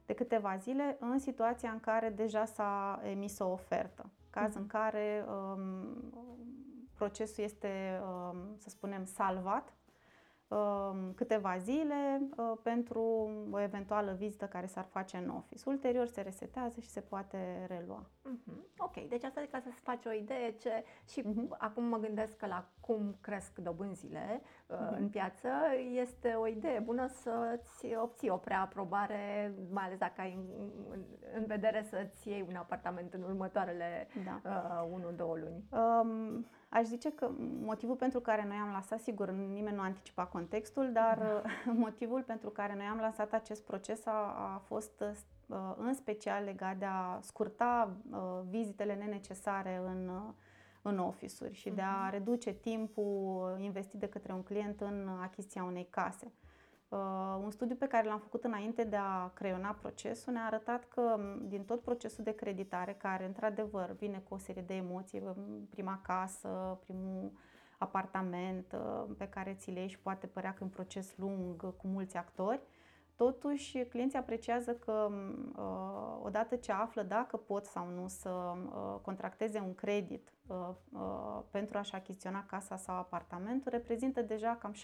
de 0.06 0.14
câteva 0.14 0.56
zile 0.56 0.96
în 1.00 1.18
situația 1.18 1.70
în 1.70 1.80
care 1.80 2.08
deja 2.08 2.44
s-a 2.44 3.00
emis 3.04 3.38
o 3.38 3.46
ofertă. 3.49 4.11
Caz 4.37 4.52
uh-huh. 4.52 4.57
în 4.57 4.66
care 4.66 5.25
um, 5.28 6.12
procesul 6.95 7.45
este, 7.45 8.00
um, 8.02 8.57
să 8.59 8.69
spunem, 8.69 9.05
salvat 9.05 9.69
Um, 9.69 9.75
câteva 11.15 11.57
zile 11.59 12.21
uh, 12.37 12.53
pentru 12.62 13.31
o 13.50 13.61
eventuală 13.61 14.12
vizită 14.12 14.45
care 14.45 14.67
s-ar 14.67 14.87
face 14.91 15.17
în 15.17 15.29
office. 15.29 15.62
Ulterior 15.67 16.07
se 16.07 16.21
resetează 16.21 16.81
și 16.81 16.88
se 16.88 17.00
poate 17.00 17.67
relua. 17.69 18.07
Uh-huh. 18.07 18.79
Ok, 18.79 19.09
deci 19.09 19.25
asta 19.25 19.43
e 19.43 19.47
ca 19.47 19.61
să-ți 19.61 19.81
faci 19.81 20.05
o 20.05 20.12
idee 20.12 20.50
ce 20.50 20.85
și 21.09 21.23
uh-huh. 21.23 21.59
acum 21.59 21.85
mă 21.85 21.97
gândesc 21.97 22.37
că 22.37 22.47
la 22.47 22.69
cum 22.81 23.17
cresc 23.21 23.59
dobânzile 23.59 24.43
uh-huh. 24.43 24.99
în 24.99 25.09
piață, 25.09 25.49
este 25.93 26.29
o 26.29 26.47
idee 26.47 26.79
bună 26.79 27.07
să-ți 27.07 27.95
obții 28.03 28.29
o 28.29 28.37
preaprobare, 28.37 29.55
mai 29.71 29.85
ales 29.85 29.99
dacă 29.99 30.21
ai 30.21 30.35
în, 30.35 30.45
în, 30.91 31.00
în 31.35 31.45
vedere 31.47 31.87
să-ți 31.91 32.29
iei 32.29 32.45
un 32.49 32.55
apartament 32.55 33.15
în 33.15 33.23
următoarele 33.23 34.09
da. 34.25 34.41
uh, 34.93 35.12
1-2 35.15 35.17
luni. 35.17 35.65
Um, 35.71 36.47
Aș 36.76 36.85
zice 36.87 37.12
că 37.12 37.30
motivul 37.62 37.97
pentru 37.97 38.21
care 38.21 38.45
noi 38.49 38.56
am 38.56 38.71
lansat, 38.71 39.00
sigur, 39.00 39.30
nimeni 39.30 39.76
nu 39.76 39.83
anticipa 39.83 40.25
contextul, 40.25 40.92
dar 40.92 41.18
da. 41.18 41.73
motivul 41.87 42.23
pentru 42.23 42.50
care 42.50 42.75
noi 42.75 42.85
am 42.87 42.99
lansat 42.99 43.33
acest 43.33 43.62
proces 43.64 44.06
a, 44.06 44.52
a 44.54 44.62
fost 44.64 45.04
uh, 45.47 45.56
în 45.76 45.95
special 45.95 46.45
legat 46.45 46.76
de 46.76 46.85
a 46.85 47.18
scurta 47.21 47.90
uh, 48.11 48.18
vizitele 48.49 48.95
nenecesare 48.95 49.80
în, 49.87 50.09
uh, 50.09 50.33
în 50.83 50.99
office-uri 50.99 51.54
și 51.54 51.71
de 51.71 51.83
a 51.83 52.02
mhm. 52.02 52.11
reduce 52.11 52.52
timpul 52.52 53.56
investit 53.59 54.00
de 54.00 54.09
către 54.09 54.33
un 54.33 54.42
client 54.42 54.80
în 54.80 55.09
achiziția 55.23 55.64
unei 55.64 55.87
case. 55.90 56.33
Uh, 56.88 56.99
un 57.43 57.50
studiu 57.50 57.76
pe 57.76 57.87
care 57.87 58.07
l-am 58.07 58.19
făcut 58.19 58.45
înainte 58.45 58.85
de 58.85 58.97
a 58.97 59.28
creiona 59.28 59.76
procesul 59.81 60.33
ne-a 60.33 60.45
arătat 60.45 60.88
că 60.88 61.21
din 61.43 61.64
tot 61.64 61.83
procesul 61.83 62.25
de 62.25 62.35
creditare, 62.35 62.93
care 62.93 63.25
într-adevăr 63.25 63.95
vine 63.99 64.23
cu 64.28 64.35
o 64.35 64.38
serie 64.38 64.62
de 64.62 64.75
emoții, 64.75 65.23
prima 65.71 66.00
casă, 66.02 66.78
primul 66.83 67.33
apartament 67.78 68.73
uh, 68.73 69.14
pe 69.19 69.28
care 69.28 69.55
ți-l 69.55 69.76
iei 69.76 69.88
și 69.88 69.99
poate 69.99 70.26
părea 70.26 70.50
că 70.50 70.57
e 70.61 70.64
un 70.64 70.71
proces 70.71 71.14
lung 71.16 71.76
cu 71.76 71.87
mulți 71.87 72.16
actori, 72.16 72.61
Totuși, 73.16 73.85
clienții 73.85 74.18
apreciază 74.18 74.75
că 74.75 75.11
uh, 75.56 76.18
odată 76.23 76.56
ce 76.56 76.73
află 76.73 77.02
dacă 77.02 77.37
pot 77.37 77.64
sau 77.64 77.88
nu 77.88 78.08
să 78.08 78.28
uh, 78.28 79.00
contracteze 79.02 79.58
un 79.58 79.75
credit 79.75 80.32
uh, 80.46 80.56
uh, 80.92 81.40
pentru 81.50 81.78
a-și 81.78 81.94
achiziționa 81.94 82.44
casa 82.46 82.76
sau 82.76 82.96
apartamentul, 82.96 83.70
reprezintă 83.70 84.23
deja 84.23 84.58
cam 84.61 84.75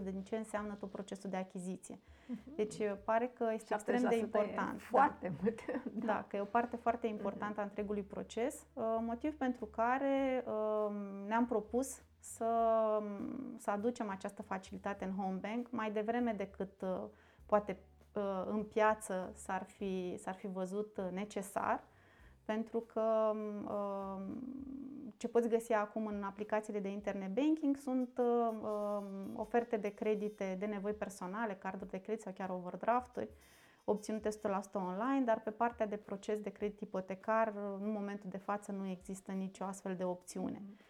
70% 0.00 0.02
din 0.02 0.22
ce 0.22 0.36
înseamnă 0.36 0.74
tot 0.74 0.90
procesul 0.90 1.30
de 1.30 1.36
achiziție. 1.36 1.96
Uh-huh. 1.96 2.54
Deci 2.56 2.76
pare 3.04 3.30
că 3.34 3.50
este 3.54 3.74
extrem 3.74 4.08
de 4.08 4.18
important. 4.18 4.80
Foarte 4.80 5.28
da. 5.28 5.34
mult. 5.42 5.64
da. 5.92 6.06
da, 6.12 6.24
că 6.28 6.36
e 6.36 6.40
o 6.40 6.44
parte 6.44 6.76
foarte 6.76 7.06
mhm. 7.06 7.16
importantă 7.16 7.54
uh-huh. 7.54 7.62
a 7.62 7.68
întregului 7.68 8.02
proces, 8.02 8.66
uh, 8.72 8.84
motiv 9.00 9.36
pentru 9.36 9.66
care 9.66 10.44
uh, 10.46 10.94
ne-am 11.26 11.46
propus 11.46 12.02
să, 12.20 12.46
să 13.56 13.70
aducem 13.70 14.08
această 14.10 14.42
facilitate 14.42 15.04
în 15.04 15.22
home 15.22 15.38
bank 15.40 15.70
mai 15.70 15.90
devreme 15.90 16.32
decât 16.32 16.82
uh, 16.82 17.04
poate 17.48 17.78
uh, 18.12 18.44
în 18.46 18.62
piață 18.62 19.32
s-ar 19.34 19.62
fi, 19.62 20.16
s-ar 20.18 20.34
fi 20.34 20.46
văzut 20.46 20.96
uh, 20.96 21.04
necesar, 21.12 21.84
pentru 22.44 22.80
că 22.80 23.32
ce 25.16 25.28
poți 25.28 25.48
găsi 25.48 25.72
acum 25.72 26.06
în 26.06 26.22
aplicațiile 26.22 26.80
de 26.80 26.88
internet 26.88 27.34
banking 27.34 27.76
sunt 27.76 28.20
oferte 29.34 29.76
de 29.76 29.88
credite 29.88 30.56
de 30.58 30.66
nevoi 30.66 30.92
personale, 30.92 31.54
carduri 31.54 31.90
de 31.90 31.98
credit 31.98 32.22
sau 32.22 32.32
chiar 32.32 32.50
overdrafturi, 32.50 33.28
obținute 33.84 34.28
100% 34.28 34.32
online, 34.72 35.24
dar 35.24 35.40
pe 35.40 35.50
partea 35.50 35.86
de 35.86 35.96
proces 35.96 36.40
de 36.40 36.50
credit 36.50 36.80
ipotecar, 36.80 37.52
în 37.80 37.90
momentul 37.90 38.30
de 38.30 38.36
față, 38.36 38.72
nu 38.72 38.86
există 38.86 39.32
nicio 39.32 39.64
astfel 39.64 39.96
de 39.96 40.04
opțiune. 40.04 40.58
Mm-hmm. 40.58 40.87